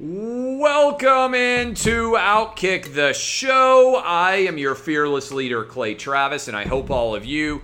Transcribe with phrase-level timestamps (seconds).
[0.00, 4.02] Welcome into Outkick the Show.
[4.04, 7.62] I am your fearless leader, Clay Travis, and I hope all of you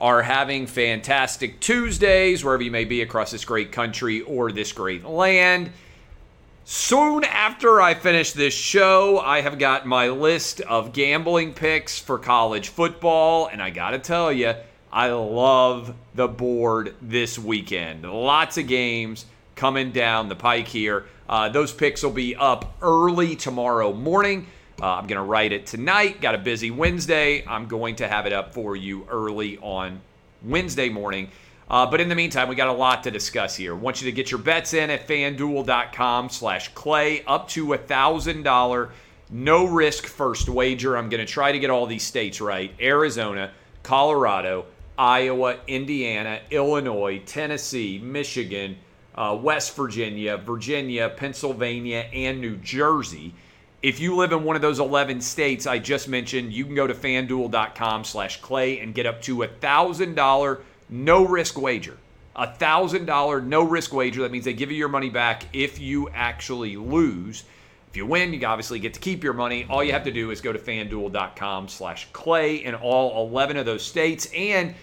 [0.00, 5.04] are having fantastic Tuesdays wherever you may be across this great country or this great
[5.04, 5.72] land.
[6.64, 12.16] Soon after I finish this show, I have got my list of gambling picks for
[12.16, 14.54] college football, and I gotta tell you,
[14.92, 18.04] I love the board this weekend.
[18.04, 19.26] Lots of games
[19.62, 21.04] coming down the pike here.
[21.28, 24.44] Uh, those picks will be up early tomorrow morning.
[24.80, 26.20] Uh, I'm going to write it tonight.
[26.20, 27.46] Got a busy Wednesday.
[27.46, 30.00] I'm going to have it up for you early on
[30.42, 31.28] Wednesday morning.
[31.70, 33.76] Uh, but in the meantime, we got a lot to discuss here.
[33.76, 38.90] Want you to get your bets in at fanduel.com slash clay up to a $1,000
[39.30, 40.96] no risk first wager.
[40.96, 43.52] I'm going to try to get all these states right Arizona,
[43.84, 44.66] Colorado,
[44.98, 48.76] Iowa, Indiana, Illinois, Tennessee, Michigan,
[49.14, 53.34] uh, West Virginia, Virginia, Pennsylvania, and New Jersey.
[53.82, 56.86] If you live in one of those 11 states I just mentioned, you can go
[56.86, 61.96] to fanduel.com slash clay and get up to a $1,000 no risk wager.
[62.36, 64.22] A $1,000 no risk wager.
[64.22, 67.44] That means they give you your money back if you actually lose.
[67.90, 69.66] If you win, you obviously get to keep your money.
[69.68, 73.66] All you have to do is go to fanduel.com slash clay in all 11 of
[73.66, 74.30] those states.
[74.34, 74.74] And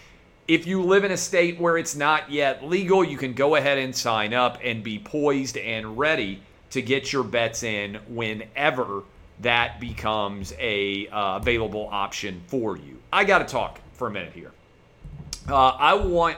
[0.49, 3.77] if you live in a state where it's not yet legal, you can go ahead
[3.77, 6.41] and sign up and be poised and ready
[6.71, 9.03] to get your bets in whenever
[9.41, 12.97] that becomes a uh, available option for you.
[13.13, 14.51] I got to talk for a minute here.
[15.47, 16.37] Uh, I want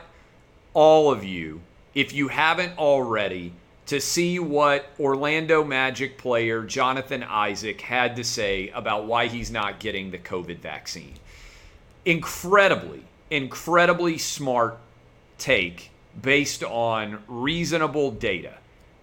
[0.73, 1.61] all of you,
[1.95, 3.53] if you haven't already,
[3.85, 9.79] to see what Orlando Magic player Jonathan Isaac had to say about why he's not
[9.79, 11.13] getting the COVID vaccine.
[12.03, 14.77] Incredibly, incredibly smart
[15.37, 15.89] take
[16.21, 18.53] based on reasonable data.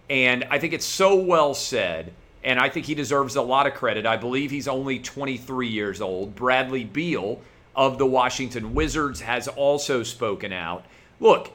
[0.09, 2.13] And I think it's so well said,
[2.45, 4.07] and I think he deserves a lot of credit.
[4.07, 6.37] I believe he's only 23 years old.
[6.37, 7.41] Bradley Beal
[7.75, 10.85] of the Washington Wizards has also spoken out.
[11.21, 11.51] Look,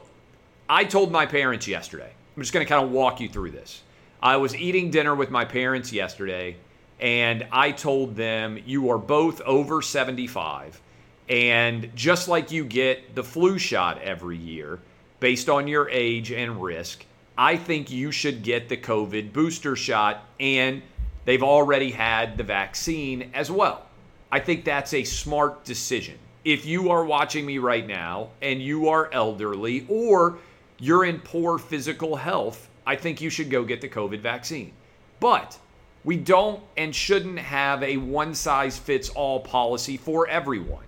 [0.68, 3.82] I told my parents yesterday, I'm just going to kind of walk you through this.
[4.22, 6.56] I was eating dinner with my parents yesterday,
[6.98, 10.80] and I told them, You are both over 75
[11.28, 14.80] and just like you get the flu shot every year
[15.20, 17.04] based on your age and risk,
[17.36, 20.82] I think you should get the COVID booster shot, and
[21.24, 23.86] they've already had the vaccine as well.
[24.30, 26.18] I think that's a smart decision.
[26.44, 30.38] If you are watching me right now and you are elderly or
[30.78, 34.72] you're in poor physical health, I think you should go get the COVID vaccine.
[35.20, 35.58] But
[36.04, 40.84] we don't and shouldn't have a one size fits all policy for everyone.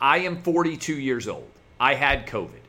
[0.00, 1.48] I am 42 years old.
[1.78, 2.60] I had COVID.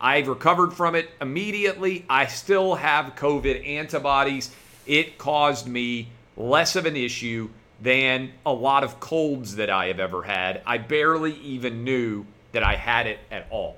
[0.00, 2.04] I've recovered from it immediately.
[2.08, 4.54] I still have COVID antibodies.
[4.86, 7.48] It caused me less of an issue
[7.80, 10.62] than a lot of colds that I have ever had.
[10.66, 13.76] I barely even knew that I had it at all.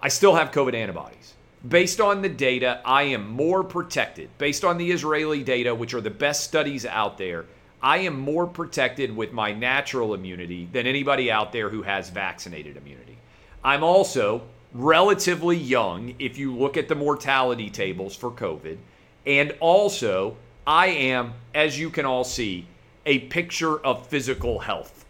[0.00, 1.34] I still have COVID antibodies.
[1.66, 4.30] Based on the data, I am more protected.
[4.38, 7.46] Based on the Israeli data, which are the best studies out there,
[7.82, 12.76] I am more protected with my natural immunity than anybody out there who has vaccinated
[12.76, 13.18] immunity.
[13.62, 14.42] I'm also
[14.72, 18.78] relatively young if you look at the mortality tables for COVID.
[19.26, 22.66] And also, I am, as you can all see,
[23.04, 25.04] a picture of physical health.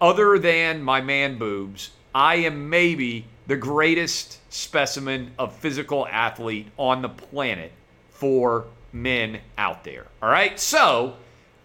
[0.00, 7.02] Other than my man boobs, I am maybe the greatest specimen of physical athlete on
[7.02, 7.72] the planet
[8.10, 10.06] for men out there.
[10.22, 10.58] All right?
[10.58, 11.16] So,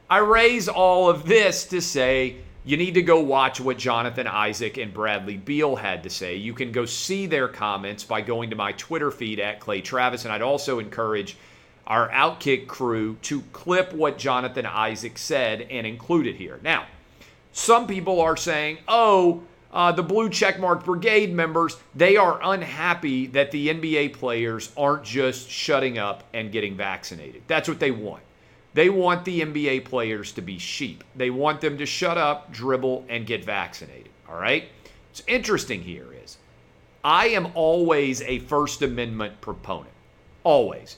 [0.10, 4.78] I raise all of this to say you need to go watch what Jonathan Isaac
[4.78, 6.36] and Bradley Beal had to say.
[6.36, 10.24] You can go see their comments by going to my Twitter feed at Clay Travis.
[10.24, 11.36] And I'd also encourage
[11.88, 16.60] our Outkick crew to clip what Jonathan Isaac said and include it here.
[16.64, 16.86] Now,
[17.52, 19.44] some people are saying, oh,
[19.74, 25.50] uh, the Blue Checkmark Brigade members, they are unhappy that the NBA players aren't just
[25.50, 27.44] shutting up and getting vaccinated.
[27.48, 28.24] That's what they want.
[28.74, 31.04] They want the NBA players to be sheep.
[31.16, 34.10] They want them to shut up, dribble, and get vaccinated.
[34.30, 34.66] All right?
[35.10, 36.38] What's interesting here is
[37.04, 39.94] I am always a First Amendment proponent.
[40.44, 40.98] Always.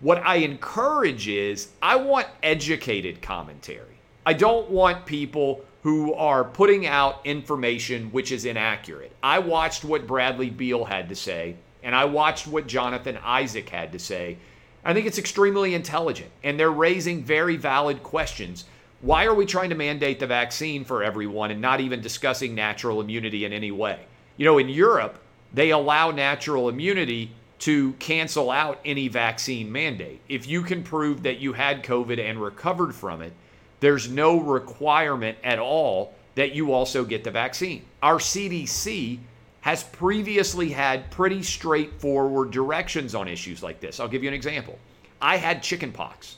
[0.00, 3.98] What I encourage is I want educated commentary.
[4.26, 9.12] I don't want people who are putting out information which is inaccurate.
[9.22, 13.92] I watched what Bradley Beal had to say, and I watched what Jonathan Isaac had
[13.92, 14.36] to say.
[14.86, 18.66] I think it's extremely intelligent, and they're raising very valid questions.
[19.00, 23.00] Why are we trying to mandate the vaccine for everyone and not even discussing natural
[23.00, 23.98] immunity in any way?
[24.36, 25.18] You know, in Europe,
[25.52, 30.20] they allow natural immunity to cancel out any vaccine mandate.
[30.28, 33.32] If you can prove that you had COVID and recovered from it,
[33.80, 37.84] there's no requirement at all that you also get the vaccine.
[38.04, 39.18] Our CDC
[39.66, 43.98] has previously had pretty straightforward directions on issues like this.
[43.98, 44.78] I'll give you an example.
[45.20, 46.36] I had chickenpox.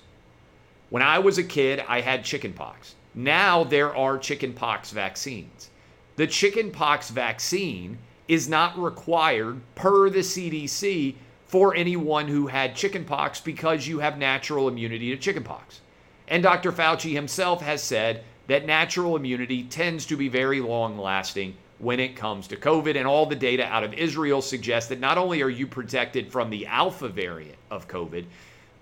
[0.89, 2.95] When I was a kid, I had chickenpox.
[3.15, 5.69] Now there are chickenpox vaccines.
[6.17, 7.99] The chickenpox vaccine
[8.29, 14.69] is not required per the CDC for anyone who had chickenpox because you have natural
[14.69, 15.83] immunity to chickenpox.
[16.29, 16.73] And Dr.
[16.73, 22.17] Fauci himself has said that natural immunity tends to be very long lasting when it
[22.17, 22.97] comes to COVID.
[22.97, 26.51] And all the data out of Israel suggests that not only are you protected from
[26.51, 28.25] the alpha variant of COVID,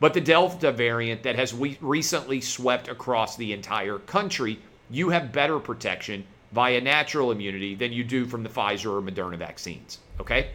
[0.01, 4.59] but the Delta variant that has we- recently swept across the entire country,
[4.91, 9.37] you have better protection via natural immunity than you do from the Pfizer or Moderna
[9.37, 9.99] vaccines.
[10.21, 10.51] Okay?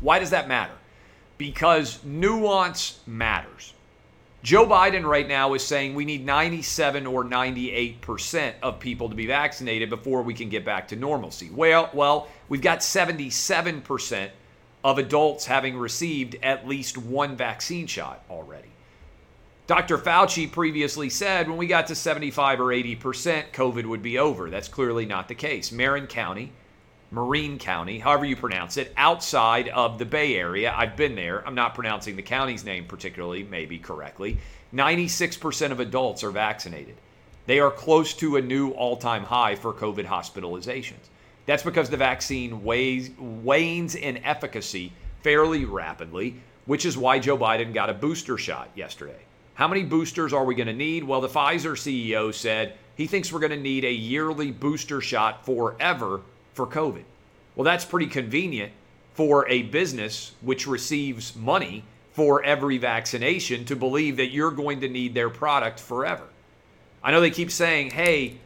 [0.00, 0.74] Why does that matter?
[1.38, 3.74] Because nuance matters.
[4.42, 9.26] Joe Biden right now is saying we need 97 or 98% of people to be
[9.26, 11.50] vaccinated before we can get back to normalcy.
[11.50, 14.30] Well, well, we've got 77%
[14.84, 18.68] of adults having received at least one vaccine shot already.
[19.66, 19.98] Dr.
[19.98, 24.48] Fauci previously said when we got to 75 or 80%, COVID would be over.
[24.48, 25.72] That's clearly not the case.
[25.72, 26.52] Marin County,
[27.10, 31.46] Marine County, however you pronounce it, outside of the Bay Area, I've been there.
[31.46, 34.36] I'm not pronouncing the county's name particularly, maybe correctly.
[34.74, 36.96] 96% of adults are vaccinated.
[37.46, 41.08] They are close to a new all time high for COVID hospitalizations.
[41.46, 46.34] That's because the vaccine weighs, wanes in efficacy fairly rapidly,
[46.66, 49.20] which is why Joe Biden got a booster shot yesterday.
[49.54, 51.04] How many boosters are we going to need?
[51.04, 55.46] Well, the Pfizer CEO said he thinks we're going to need a yearly booster shot
[55.46, 56.20] forever
[56.58, 57.04] for COVID.
[57.54, 58.72] Well, that's pretty convenient
[59.14, 64.88] for a business which receives money for every vaccination to believe that you're going to
[64.88, 66.24] need their product forever.
[67.00, 68.38] I know they keep saying, hey,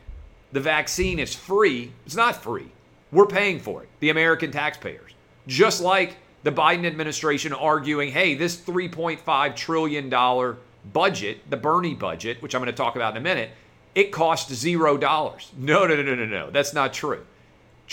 [0.53, 1.91] the vaccine is free.
[2.05, 2.70] It's not free.
[3.12, 5.12] We're paying for it, the American taxpayers.
[5.47, 10.56] Just like the Biden administration arguing, hey, this $3.5 trillion
[10.93, 13.53] budget, the Bernie budget, which I'm going to talk about in a minute,
[13.94, 15.50] it costs zero dollars.
[15.56, 16.50] No, no, no, no, no, no.
[16.50, 17.25] That's not true.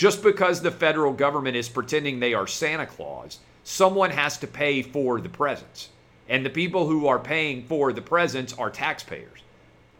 [0.00, 4.80] Just because the federal government is pretending they are Santa Claus, someone has to pay
[4.80, 5.90] for the presents.
[6.26, 9.40] And the people who are paying for the presents are taxpayers.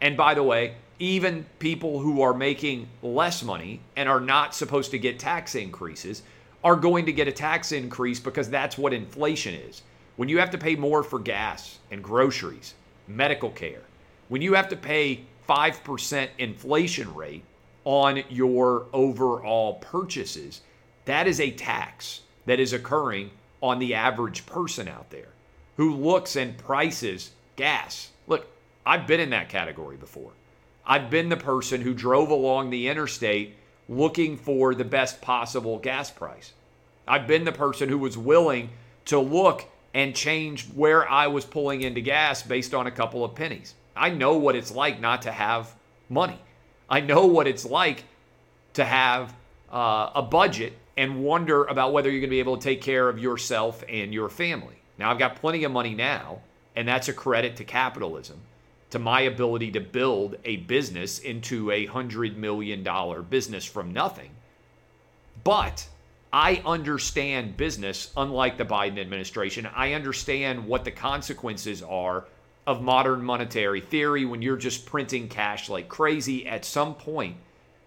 [0.01, 4.89] And by the way, even people who are making less money and are not supposed
[4.89, 6.23] to get tax increases
[6.63, 9.83] are going to get a tax increase because that's what inflation is.
[10.15, 12.73] When you have to pay more for gas and groceries
[13.07, 13.83] medical care,
[14.29, 17.43] when you have to pay 5% inflation rate
[17.83, 20.61] on your overall purchases,
[21.05, 23.31] that is a tax that is occurring
[23.61, 25.29] on the average person out there
[25.77, 28.09] who looks and prices gas.
[28.27, 28.47] Look,
[28.85, 30.31] I've been in that category before.
[30.85, 33.55] I've been the person who drove along the interstate
[33.87, 36.53] looking for the best possible gas price.
[37.07, 38.69] I've been the person who was willing
[39.05, 43.35] to look and change where I was pulling into gas based on a couple of
[43.35, 43.75] pennies.
[43.95, 45.75] I know what it's like not to have
[46.09, 46.39] money.
[46.91, 48.03] I know what it's like
[48.73, 49.33] to have
[49.71, 53.07] uh, a budget and wonder about whether you're going to be able to take care
[53.07, 54.75] of yourself and your family.
[54.97, 56.41] Now, I've got plenty of money now,
[56.75, 58.41] and that's a credit to capitalism,
[58.89, 62.85] to my ability to build a business into a $100 million
[63.29, 64.31] business from nothing.
[65.45, 65.87] But
[66.33, 69.65] I understand business, unlike the Biden administration.
[69.73, 72.25] I understand what the consequences are
[72.67, 76.47] of modern monetary theory when you're just printing cash like crazy.
[76.47, 77.35] At some point,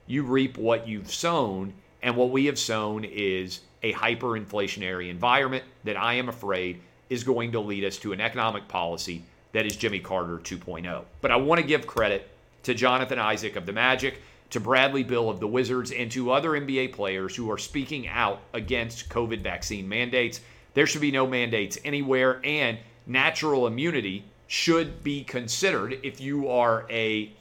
[0.06, 1.72] you reap what you've sown.
[2.02, 7.52] And what we have sown is a hyperinflationary environment that I am afraid is going
[7.52, 11.04] to lead us to an economic policy that is Jimmy Carter 2.0.
[11.20, 12.28] But I want to give credit
[12.64, 16.50] to Jonathan Isaac of the Magic to Bradley Beal of the Wizards and to other
[16.50, 20.40] NBA players who are speaking out against COVID vaccine mandates.
[20.74, 26.86] There should be no mandates anywhere, and natural immunity should be considered if you are
[26.90, 27.32] a,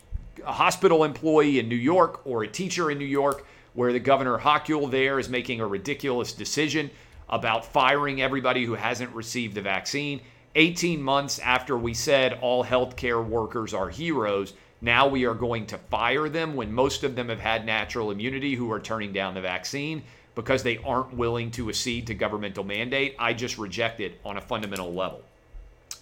[0.45, 4.37] a hospital employee in New York or a teacher in New York, where the governor
[4.37, 6.89] Hochul there is making a ridiculous decision
[7.29, 10.21] about firing everybody who hasn't received the vaccine.
[10.55, 15.77] 18 months after we said all healthcare workers are heroes, now we are going to
[15.77, 19.41] fire them when most of them have had natural immunity who are turning down the
[19.41, 20.03] vaccine
[20.35, 23.15] because they aren't willing to accede to governmental mandate.
[23.17, 25.21] I just reject it on a fundamental level.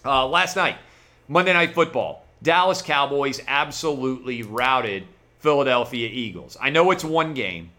[0.04, 0.78] Uh, last night,
[1.32, 5.06] Monday Night Football, Dallas Cowboys absolutely routed
[5.38, 6.58] Philadelphia Eagles.
[6.60, 7.70] I know it's one game,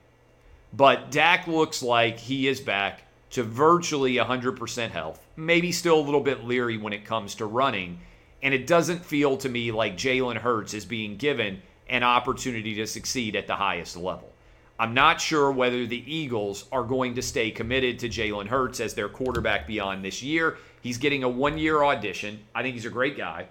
[0.75, 5.23] but Dak looks like he is back to virtually 100% health.
[5.35, 7.99] Maybe still a little bit leery when it comes to running
[8.41, 12.87] and it doesn't feel to me like Jalen Hurts is being given an opportunity to
[12.87, 14.33] succeed at the highest level.
[14.79, 18.95] I'm not sure whether the Eagles are going to stay committed to Jalen Hurts as
[18.95, 20.57] their quarterback beyond this year.
[20.83, 22.41] He's getting a one year audition.
[22.53, 23.47] I think he's a great guy.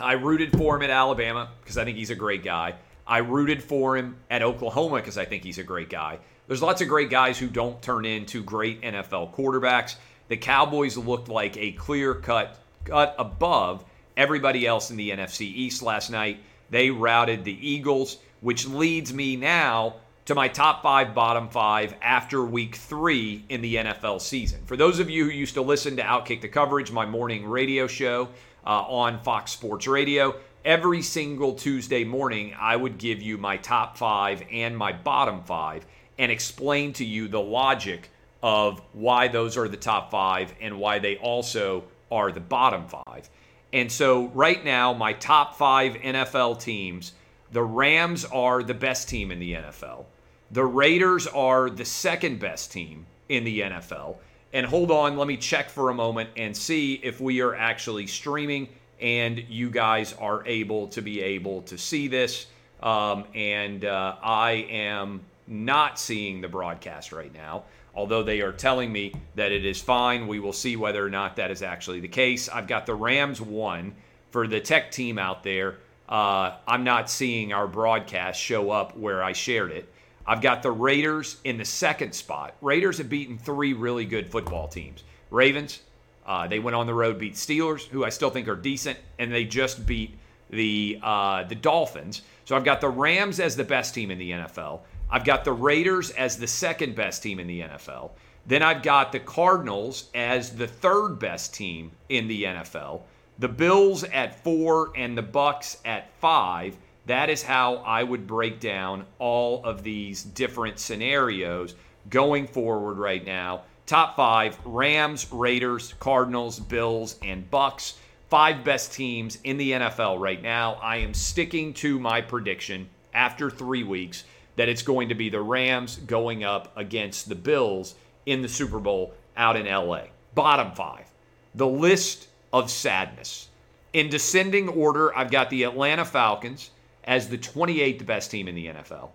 [0.00, 2.76] I rooted for him at Alabama because I think he's a great guy.
[3.06, 6.18] I rooted for him at Oklahoma because I think he's a great guy.
[6.46, 9.96] There's lots of great guys who don't turn into great NFL quarterbacks.
[10.28, 13.84] The Cowboys looked like a clear cut cut above
[14.16, 16.38] everybody else in the NFC East last night.
[16.70, 19.96] They routed the Eagles, which leads me now
[20.28, 24.60] to my top five, bottom five after week three in the NFL season.
[24.66, 27.86] For those of you who used to listen to Outkick the Coverage, my morning radio
[27.86, 28.28] show
[28.66, 33.96] uh, on Fox Sports Radio, every single Tuesday morning, I would give you my top
[33.96, 35.86] five and my bottom five
[36.18, 38.10] and explain to you the logic
[38.42, 43.30] of why those are the top five and why they also are the bottom five.
[43.72, 47.12] And so right now, my top five NFL teams,
[47.50, 50.04] the Rams are the best team in the NFL.
[50.50, 54.16] The Raiders are the second best team in the NFL.
[54.52, 58.06] And hold on, let me check for a moment and see if we are actually
[58.06, 58.68] streaming
[59.00, 62.46] and you guys are able to be able to see this.
[62.82, 67.64] Um, and uh, I am not seeing the broadcast right now
[67.98, 70.28] although they are telling me that it is fine.
[70.28, 72.48] We will see whether or not that is actually the case.
[72.48, 73.92] I've got the Rams one
[74.30, 75.78] for the tech team out there.
[76.08, 79.92] Uh, I'm not seeing our broadcast show up where I shared it.
[80.28, 82.54] I've got the Raiders in the second spot.
[82.60, 85.02] Raiders have beaten three really good football teams.
[85.30, 85.80] Ravens,
[86.26, 89.32] uh, they went on the road, beat Steelers, who I still think are decent, and
[89.32, 90.18] they just beat
[90.50, 92.20] the uh, the Dolphins.
[92.44, 94.80] So I've got the Rams as the best team in the NFL.
[95.10, 98.10] I've got the Raiders as the second best team in the NFL.
[98.46, 103.00] Then I've got the Cardinals as the third best team in the NFL.
[103.38, 106.76] The Bills at 4 and the Bucks at 5.
[107.08, 111.74] That is how I would break down all of these different scenarios
[112.10, 113.62] going forward right now.
[113.86, 117.94] Top 5: Rams, Raiders, Cardinals, Bills, and Bucks.
[118.28, 120.74] Five best teams in the NFL right now.
[120.82, 124.24] I am sticking to my prediction after 3 weeks
[124.56, 127.94] that it's going to be the Rams going up against the Bills
[128.26, 130.08] in the Super Bowl out in LA.
[130.34, 131.06] Bottom five,
[131.54, 133.48] the list of sadness.
[133.94, 136.70] In descending order, I've got the Atlanta Falcons
[137.08, 139.08] as the 28th best team in the NFL.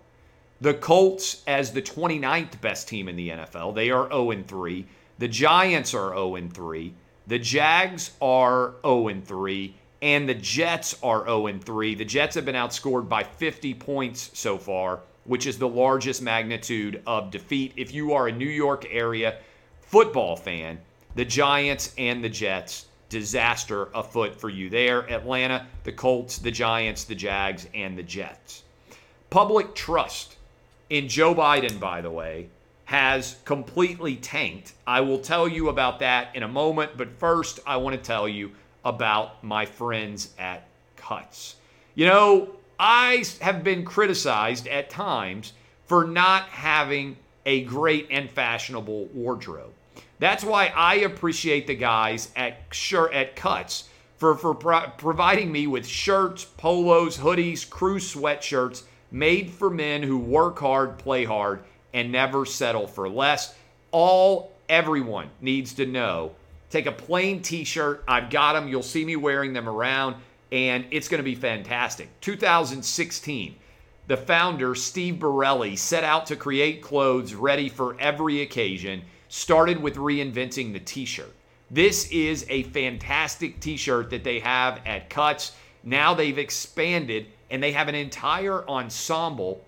[0.60, 3.74] The Colts as the 29th best team in the NFL.
[3.74, 4.86] They are 0 3.
[5.18, 6.94] The Giants are 0 3.
[7.26, 11.94] The Jags are 0 3 and the Jets are 0 3.
[11.94, 17.02] The Jets have been outscored by 50 points so far which is the largest magnitude
[17.06, 17.72] of defeat.
[17.76, 19.38] If you are a New York area
[19.80, 20.78] football fan,
[21.14, 25.08] the Giants and the Jets, disaster afoot for you there.
[25.08, 28.64] Atlanta, the Colts, the Giants, the Jags, and the Jets.
[29.30, 30.36] Public trust
[30.90, 32.48] in Joe Biden, by the way,
[32.86, 34.72] has completely tanked.
[34.84, 38.28] I will tell you about that in a moment, but first, I want to tell
[38.28, 38.50] you
[38.84, 40.66] about my friends at
[40.96, 41.54] Cuts.
[41.94, 42.48] You know,
[42.80, 45.52] I have been criticized at times
[45.86, 47.16] for not having
[47.46, 49.72] a great and fashionable wardrobe.
[50.18, 55.66] That's why I appreciate the guys at shirt at Cuts for for pro- providing me
[55.66, 62.10] with shirts, polos, hoodies, crew sweatshirts made for men who work hard, play hard, and
[62.10, 63.54] never settle for less.
[63.90, 66.32] All everyone needs to know.
[66.70, 68.02] Take a plain t-shirt.
[68.08, 68.66] I've got them.
[68.66, 70.16] You'll see me wearing them around
[70.54, 72.08] and it's going to be fantastic.
[72.20, 73.56] 2016,
[74.06, 79.02] the founder, Steve Borelli, set out to create clothes ready for every occasion,
[79.34, 81.34] started with reinventing the t shirt.
[81.68, 85.56] This is a fantastic t shirt that they have at Cuts.
[85.82, 89.64] Now they've expanded and they have an entire ensemble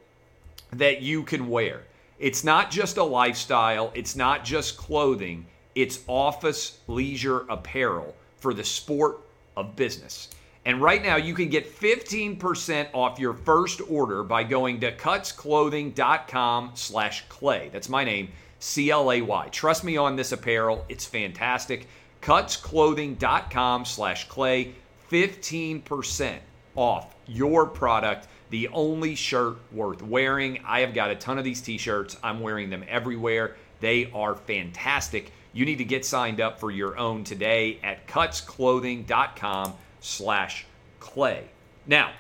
[0.71, 1.83] that you can wear.
[2.21, 5.45] It's not just a lifestyle, it's not just clothing,
[5.75, 9.19] it's office leisure apparel for the sport
[9.57, 10.29] of business.
[10.65, 16.71] And right now, you can get 15% off your first order by going to cutsclothing.com
[16.75, 17.71] slash clay.
[17.73, 19.49] That's my name, C-L-A-Y.
[19.51, 20.85] Trust me on this apparel.
[20.89, 21.87] It's fantastic.
[22.23, 24.75] cutsclothing.com slash clay.
[25.11, 26.39] 15%
[26.75, 28.29] off your product.
[28.51, 30.61] The only shirt worth wearing.
[30.65, 32.17] I have got a ton of these t-shirts.
[32.23, 33.57] I'm wearing them everywhere.
[33.81, 35.33] They are fantastic.
[35.53, 40.67] You need to get signed up for your own today at cutsclothing.com slash
[41.01, 41.45] clay.
[41.87, 42.13] Now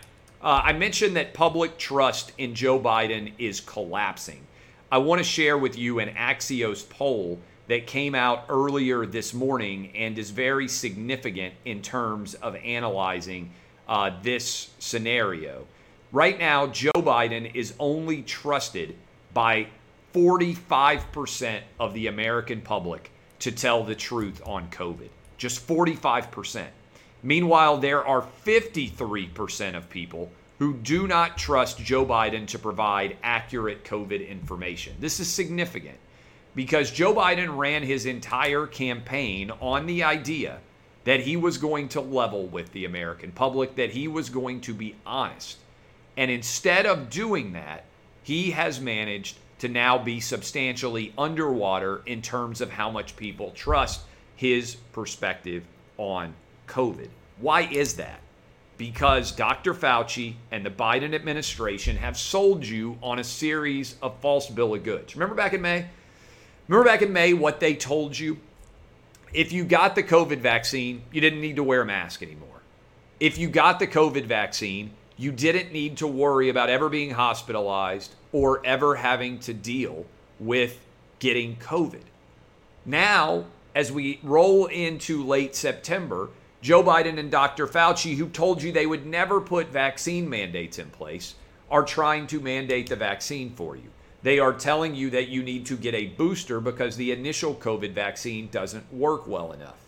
[0.47, 4.46] uh, i mentioned that public trust in joe biden is collapsing
[4.91, 7.39] i want to share with you an axios poll
[7.69, 13.51] that came out earlier this morning and is very significant in terms of analyzing
[13.89, 15.67] uh, this scenario.
[16.13, 18.97] Right now, Joe Biden is only trusted
[19.35, 19.67] by
[20.15, 25.09] 45% of the American public to tell the truth on COVID.
[25.37, 26.67] Just 45%.
[27.23, 33.85] Meanwhile, there are 53% of people who do not trust Joe Biden to provide accurate
[33.85, 34.97] COVID information.
[35.01, 35.99] This is significant
[36.55, 40.59] because Joe Biden ran his entire campaign on the idea
[41.05, 44.75] that he was going to level with the American public, that he was going to
[44.75, 45.59] be honest.
[46.17, 47.85] And instead of doing that,
[48.23, 54.01] he has managed to now be substantially underwater in terms of how much people trust
[54.35, 55.65] his perspective
[55.97, 56.35] on
[56.67, 57.09] COVID.
[57.39, 58.21] Why is that?
[58.79, 59.73] Because Dr.
[59.73, 64.85] Fauci and the Biden administration have sold you on a series of false bill of
[64.85, 65.17] goods.
[65.17, 65.87] Remember back in May?
[66.69, 68.39] Remember back in May what they told you?
[69.33, 72.61] If you got the COVID vaccine, you didn't need to wear a mask anymore.
[73.19, 78.15] If you got the COVID vaccine, you didn't need to worry about ever being hospitalized
[78.33, 80.05] or ever having to deal
[80.39, 80.79] with
[81.19, 82.03] getting COVID.
[82.85, 86.31] Now, as we roll into late September,
[86.63, 87.67] Joe Biden and Dr.
[87.67, 91.35] Fauci, who told you they would never put vaccine mandates in place,
[91.71, 93.91] are trying to mandate the vaccine for you.
[94.23, 97.93] They are telling you that you need to get a booster because the initial COVID
[97.93, 99.79] vaccine doesn't work well enough.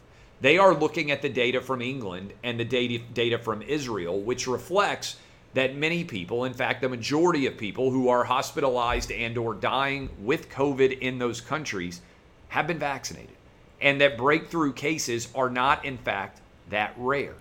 [0.41, 4.47] They are looking at the data from England and the data, data from Israel, which
[4.47, 5.17] reflects
[5.55, 10.09] that many people, in fact, the majority of people who are hospitalized and or dying
[10.21, 12.01] with COVID in those countries
[12.49, 13.35] have been vaccinated.
[13.81, 17.35] And that breakthrough cases are not, in fact, that rare.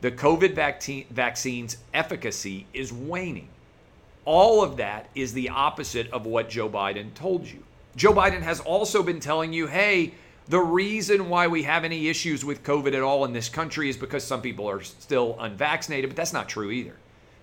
[0.00, 3.48] The COVID vaccine, vaccine's efficacy is waning.
[4.24, 7.62] All of that is the opposite of what Joe Biden told you.
[7.96, 10.14] Joe Biden has also been telling you, hey,
[10.48, 13.96] the reason why we have any issues with COVID at all in this country is
[13.96, 16.96] because some people are still unvaccinated, but that's not true either.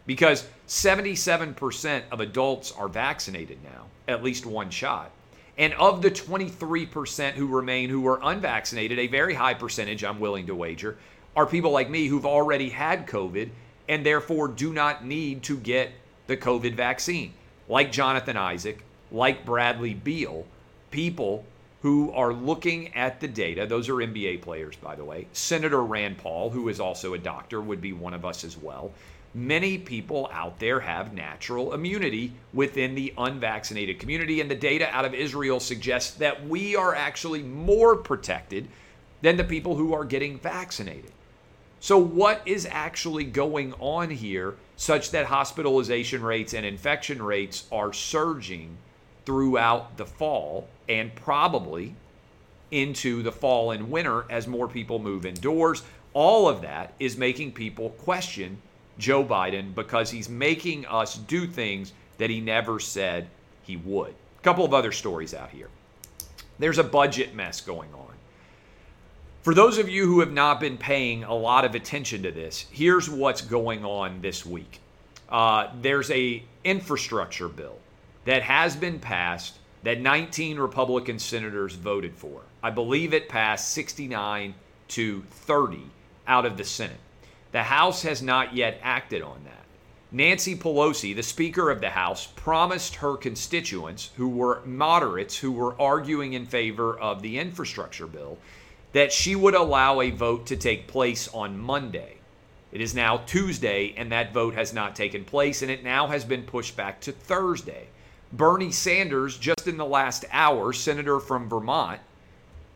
[0.05, 5.11] Because 77% of adults are vaccinated now, at least one shot.
[5.57, 10.47] And of the 23% who remain who are unvaccinated, a very high percentage, I'm willing
[10.47, 10.97] to wager,
[11.39, 13.49] are people like me who've already had COVID
[13.87, 15.89] and therefore do not need to get
[16.27, 17.33] the COVID vaccine,
[17.69, 20.45] like Jonathan Isaac, like Bradley Beal,
[20.91, 21.45] people
[21.81, 23.65] who are looking at the data.
[23.65, 25.27] Those are NBA players, by the way.
[25.31, 28.91] Senator Rand Paul, who is also a doctor, would be one of us as well.
[29.33, 35.05] Many people out there have natural immunity within the unvaccinated community, and the data out
[35.05, 38.67] of Israel suggests that we are actually more protected
[39.21, 41.13] than the people who are getting vaccinated.
[41.81, 47.93] So, what is actually going on here such that hospitalization rates and infection rates are
[47.93, 48.77] surging
[49.25, 51.95] throughout the fall and probably
[52.71, 55.83] into the fall and winter as more people move indoors?
[56.13, 58.57] All of that is making people question
[58.97, 63.27] Joe Biden because he's making us do things that he never said
[63.63, 64.13] he would.
[64.39, 65.69] A couple of other stories out here.
[66.57, 68.08] There's a budget mess going on.
[69.41, 72.65] For those of you who have not been paying a lot of attention to this,
[72.71, 74.81] here's what's going on this week.
[75.29, 77.77] Uh, there's a infrastructure bill
[78.25, 82.41] that has been passed that 19 Republican senators voted for.
[82.61, 84.55] I believe it passed 69
[84.89, 85.83] to 30
[86.27, 86.99] out of the Senate.
[87.53, 89.63] The House has not yet acted on that.
[90.11, 95.79] Nancy Pelosi, the Speaker of the House, promised her constituents, who were moderates, who were
[95.79, 98.37] arguing in favor of the infrastructure bill,
[98.93, 102.15] that she would allow a vote to take place on Monday.
[102.71, 106.23] It is now Tuesday, and that vote has not taken place, and it now has
[106.23, 107.87] been pushed back to Thursday.
[108.31, 111.99] Bernie Sanders, just in the last hour, senator from Vermont,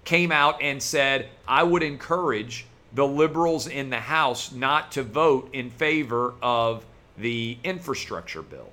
[0.03, 5.49] came out and said, I would encourage the liberals in the House not to vote
[5.53, 6.85] in favor of
[7.17, 8.69] the infrastructure bill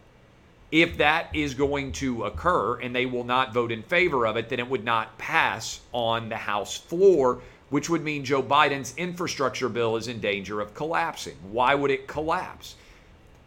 [0.73, 4.49] if that is going to occur and they will not vote in favor of it,
[4.49, 9.69] then it would not pass on the House floor, which would mean Joe Biden's infrastructure
[9.69, 11.37] bill is in danger of collapsing.
[11.51, 12.77] Why would it collapse?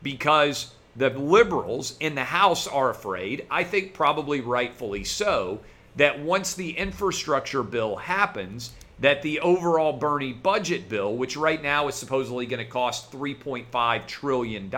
[0.02, 5.62] Because the liberals in the House are afraid, I think probably rightfully so,
[5.96, 11.88] that once the infrastructure bill happens, that the overall Bernie budget bill, which right now
[11.88, 14.70] is supposedly going to cost $3.5 trillion,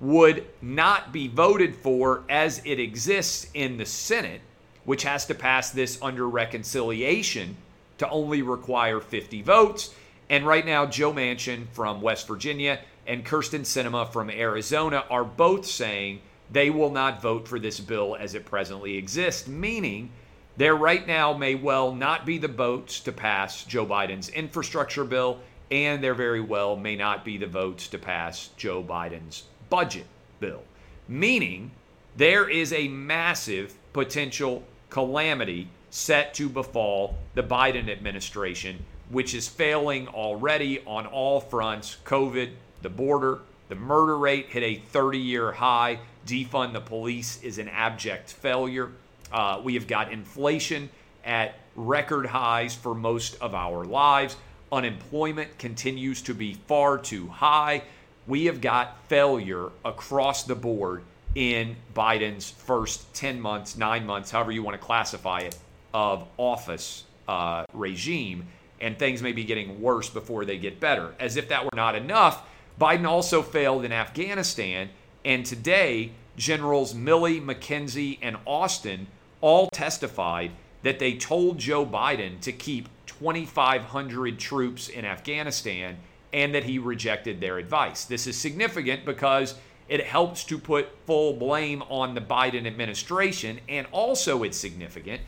[0.00, 4.40] would not be voted for as it exists in the Senate,
[4.84, 7.56] which has to pass this under reconciliation
[7.98, 9.94] to only require 50 votes.
[10.30, 15.66] And right now, Joe Manchin from West Virginia and Kyrsten Sinema from Arizona are both
[15.66, 20.10] saying they will not vote for this bill as it presently exists, meaning
[20.56, 25.40] there right now may well not be the votes to pass Joe Biden's infrastructure bill,
[25.70, 30.06] and there very well may not be the votes to pass Joe Biden's budget
[30.40, 30.62] bill.
[31.08, 31.70] Meaning
[32.16, 40.06] there is a massive potential calamity set to befall the Biden administration, which is failing
[40.08, 42.50] already on all fronts COVID,
[42.82, 45.98] the border, the murder rate hit a 30 year high.
[46.26, 48.90] Defund the police is an abject failure.
[49.32, 50.90] Uh, we have got inflation
[51.24, 54.36] at record highs for most of our lives.
[54.72, 57.82] Unemployment continues to be far too high.
[58.26, 61.02] We have got failure across the board
[61.34, 65.56] in Biden's first 10 months, nine months, however you want to classify it,
[65.94, 68.46] of office uh, regime.
[68.80, 71.14] And things may be getting worse before they get better.
[71.20, 72.46] As if that were not enough,
[72.80, 74.88] Biden also failed in Afghanistan.
[75.24, 79.06] And today, Generals Milley, McKenzie, and Austin
[79.40, 80.52] all testified
[80.82, 85.98] that they told Joe Biden to keep 2,500 troops in Afghanistan
[86.32, 88.04] and that he rejected their advice.
[88.04, 89.54] This is significant because
[89.88, 93.58] it helps to put full blame on the Biden administration.
[93.68, 95.20] And also, it's significant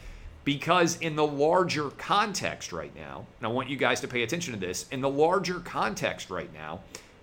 [0.45, 4.55] because, in the larger context right now, and I want you guys to pay attention
[4.55, 6.81] to this, in the larger context right now,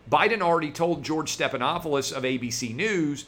[0.09, 3.25] Biden already told George Stephanopoulos of ABC News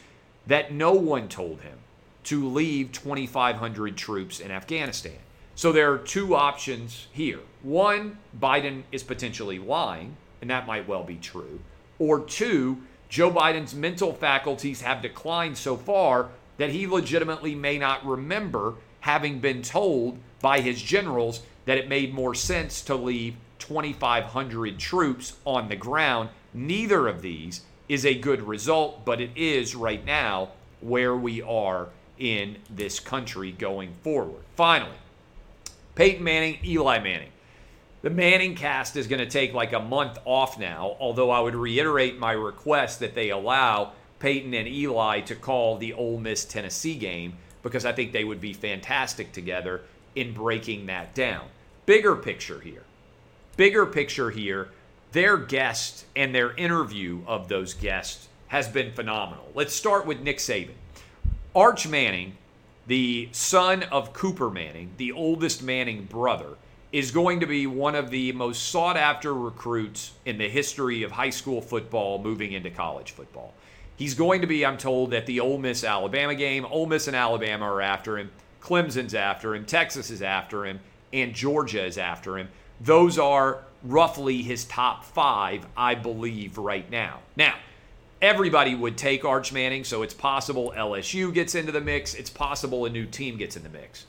[0.47, 1.77] that no one told him
[2.23, 5.17] to leave 2,500 troops in Afghanistan.
[5.55, 7.39] So there are two options here.
[7.61, 11.59] One, Biden is potentially lying, and that might well be true.
[11.99, 18.05] Or two, Joe Biden's mental faculties have declined so far that he legitimately may not
[18.05, 24.79] remember having been told by his generals that it made more sense to leave 2,500
[24.79, 26.29] troops on the ground.
[26.53, 30.49] Neither of these is a good result, but it is right now
[30.81, 34.43] where we are in this country going forward.
[34.55, 34.97] Finally,
[35.95, 37.31] Peyton Manning, Eli Manning.
[38.01, 41.53] The Manning cast is going to take like a month off now, although I would
[41.53, 46.95] reiterate my request that they allow Peyton and Eli to call the Ole Miss Tennessee
[46.95, 49.81] game because I think they would be fantastic together
[50.15, 51.45] in breaking that down.
[51.85, 52.83] Bigger picture here.
[53.55, 54.69] Bigger picture here.
[55.11, 59.51] Their guest and their interview of those guests has been phenomenal.
[59.53, 60.73] Let's start with Nick Saban.
[61.55, 62.37] Arch Manning,
[62.87, 66.55] the son of Cooper Manning, the oldest Manning brother,
[66.91, 71.11] is going to be one of the most sought after recruits in the history of
[71.11, 73.53] high school football moving into college football.
[73.95, 76.65] He's going to be, I'm told, at the Ole Miss Alabama game.
[76.65, 78.31] Ole Miss and Alabama are after him.
[78.61, 79.65] Clemson's after him.
[79.65, 80.79] Texas is after him.
[81.13, 82.49] And Georgia is after him.
[82.79, 87.19] Those are roughly his top five, I believe, right now.
[87.35, 87.55] Now,
[88.21, 92.15] everybody would take Arch Manning, so it's possible LSU gets into the mix.
[92.15, 94.05] It's possible a new team gets in the mix.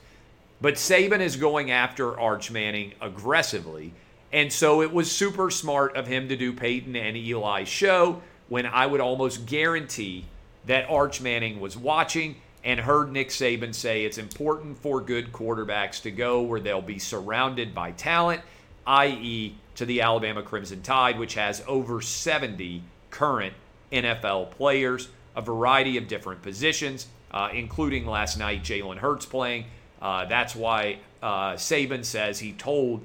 [0.63, 3.93] But Saban is going after Arch Manning aggressively.
[4.31, 8.65] And so it was super smart of him to do Peyton and Eli's show when
[8.65, 10.23] I would almost guarantee
[10.65, 16.01] that Arch Manning was watching and heard Nick Saban say it's important for good quarterbacks
[16.03, 18.41] to go where they'll be surrounded by talent,
[18.87, 23.53] i.e., to the Alabama Crimson Tide, which has over 70 current
[23.91, 29.65] NFL players, a variety of different positions, uh, including last night Jalen Hurts playing.
[30.03, 33.01] Uh, that's why uh, Saban says he told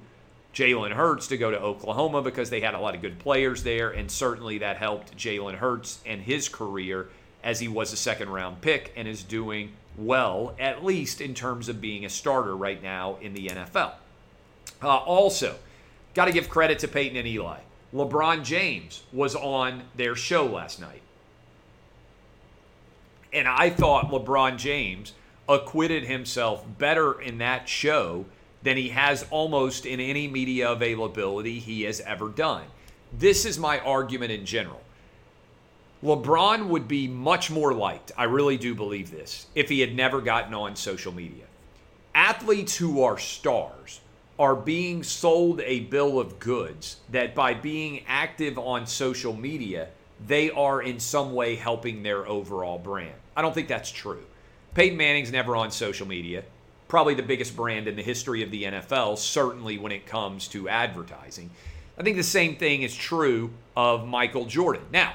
[0.52, 3.90] Jalen Hurts to go to Oklahoma because they had a lot of good players there,
[3.90, 7.08] and certainly that helped Jalen Hurts and his career
[7.44, 11.68] as he was a second round pick and is doing well, at least in terms
[11.68, 13.92] of being a starter right now in the NFL.
[14.82, 15.54] Uh, also,
[16.14, 17.58] got to give credit to Peyton and Eli.
[17.94, 21.02] LeBron James was on their show last night.
[23.32, 25.12] And I thought LeBron James
[25.48, 28.26] acquitted himself better in that show
[28.62, 32.64] than he has almost in any media availability he has ever done.
[33.12, 34.82] This is my argument in general.
[36.02, 40.20] LeBron would be much more liked, I really do believe this, if he had never
[40.20, 41.44] gotten on social media.
[42.14, 44.00] Athletes who are stars
[44.38, 49.88] are being sold a bill of goods that by being active on social media,
[50.24, 53.14] they are in some way helping their overall brand.
[53.36, 54.24] I don't think that's true.
[54.78, 56.44] Peyton Manning's never on social media.
[56.86, 60.68] probably the biggest brand in the history of the NFL, certainly when it comes to
[60.68, 61.50] advertising.
[61.98, 64.84] I think the same thing is true of Michael Jordan.
[64.92, 65.14] Now,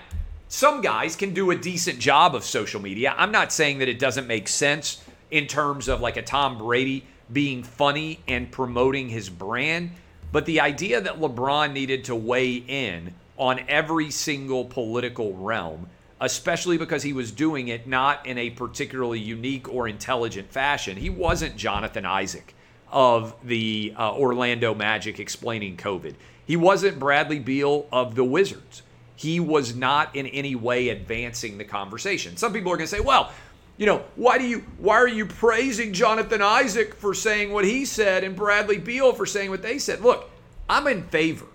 [0.49, 3.15] some guys can do a decent job of social media.
[3.17, 7.05] I'm not saying that it doesn't make sense in terms of like a Tom Brady
[7.31, 9.91] being funny and promoting his brand,
[10.33, 15.87] but the idea that LeBron needed to weigh in on every single political realm,
[16.21, 20.97] especially because he was doing it not in a particularly unique or intelligent fashion.
[20.97, 22.55] He wasn't Jonathan Isaac
[22.91, 26.15] of the uh, Orlando Magic explaining COVID.
[26.45, 28.83] He wasn't Bradley Beal of the Wizards.
[29.15, 32.37] He was not in any way advancing the conversation.
[32.37, 33.31] Some people are going to say, well,
[33.77, 37.85] you know, why do you why are you praising Jonathan Isaac for saying what he
[37.85, 40.01] said and Bradley Beal for saying what they said?
[40.01, 40.29] Look,
[40.69, 41.47] I'm in favor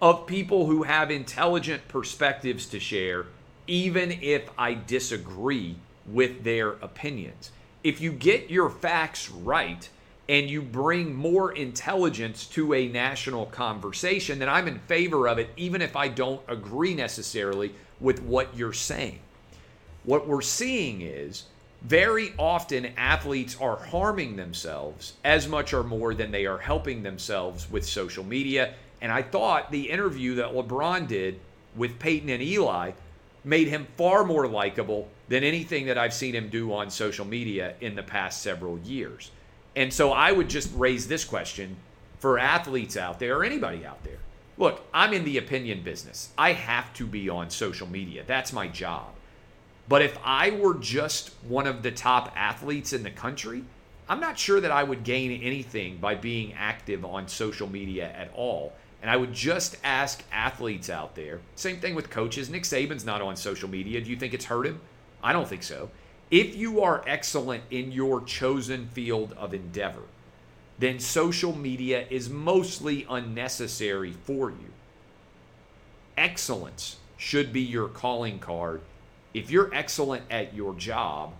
[0.00, 3.26] of people who have intelligent perspectives to share
[3.68, 5.76] even if I disagree
[6.06, 7.52] with their opinions.
[7.84, 9.88] If you get your facts right,
[10.28, 15.48] and you bring more intelligence to a national conversation, then I'm in favor of it,
[15.56, 19.20] even if I don't agree necessarily with what you're saying.
[20.04, 21.44] What we're seeing is
[21.80, 27.70] very often athletes are harming themselves as much or more than they are helping themselves
[27.70, 28.74] with social media.
[29.00, 31.40] And I thought the interview that LeBron did
[31.74, 32.92] with Peyton and Eli
[33.44, 37.74] made him far more likable than anything that I've seen him do on social media
[37.80, 39.30] in the past several years.
[39.76, 41.76] And so I would just raise this question
[42.18, 44.18] for athletes out there or anybody out there.
[44.56, 46.30] Look, I'm in the opinion business.
[46.36, 48.24] I have to be on social media.
[48.26, 49.06] That's my job.
[49.88, 53.64] But if I were just one of the top athletes in the country,
[54.08, 58.32] I'm not sure that I would gain anything by being active on social media at
[58.34, 58.72] all.
[59.00, 62.50] And I would just ask athletes out there, same thing with coaches.
[62.50, 64.00] Nick Saban's not on social media.
[64.00, 64.80] Do you think it's hurt him?
[65.22, 65.90] I don't think so.
[66.30, 70.02] If you are excellent in your chosen field of endeavor,
[70.78, 74.72] then social media is mostly unnecessary for you.
[76.16, 78.80] Excellence should be your calling card.
[79.32, 81.32] If you're excellent at your job,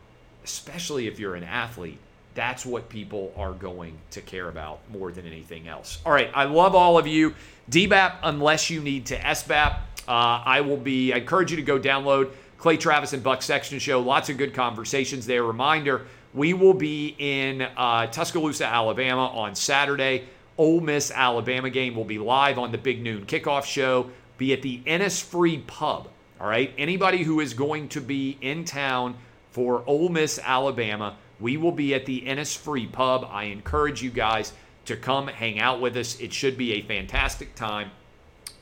[0.44, 1.98] especially if you're an athlete,
[2.34, 5.98] that's what people are going to care about more than anything else.
[6.06, 7.34] All right, I love all of you.
[7.70, 9.74] DBAP, unless you need to SBAP,
[10.06, 13.78] uh, I will be, I encourage you to go download Clay Travis and Buck Sexton
[13.78, 14.00] show.
[14.00, 15.44] Lots of good conversations there.
[15.44, 20.24] Reminder we will be in uh, Tuscaloosa, Alabama on Saturday.
[20.58, 24.10] Ole Miss Alabama game will be live on the Big Noon Kickoff Show.
[24.36, 26.08] Be at the Innisfree Pub.
[26.40, 26.72] All right.
[26.76, 29.16] Anybody who is going to be in town
[29.50, 33.28] for Ole Miss Alabama, we will be at the Innisfree Pub.
[33.30, 34.52] I encourage you guys
[34.86, 36.18] to come hang out with us.
[36.20, 37.90] It should be a fantastic time.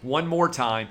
[0.03, 0.89] One more time,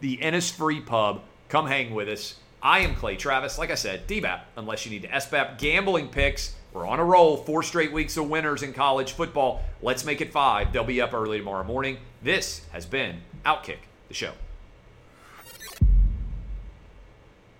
[0.00, 1.22] the Innisfree Pub.
[1.48, 2.36] Come hang with us.
[2.62, 3.58] I am Clay Travis.
[3.58, 5.58] Like I said, DBAP, unless you need to SBAP.
[5.58, 6.54] Gambling picks.
[6.72, 7.36] We're on a roll.
[7.36, 9.62] Four straight weeks of winners in college football.
[9.82, 10.72] Let's make it five.
[10.72, 11.98] They'll be up early tomorrow morning.
[12.22, 14.32] This has been Outkick, the show.